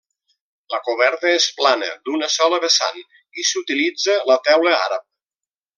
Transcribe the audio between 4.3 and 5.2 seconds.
la teula àrab.